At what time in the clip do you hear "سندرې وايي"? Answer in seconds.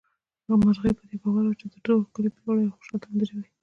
3.09-3.49